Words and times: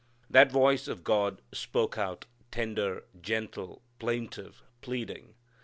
That 0.31 0.51
voice 0.51 0.87
of 0.87 1.03
God 1.03 1.43
spoke 1.53 1.95
out, 1.95 2.25
tender, 2.49 3.03
gentle, 3.21 3.83
plaintive, 3.99 4.63
pleading. 4.81 5.35